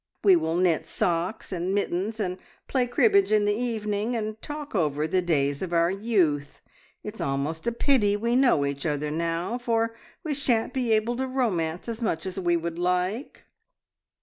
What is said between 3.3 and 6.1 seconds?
in the evening, and talk over the days of our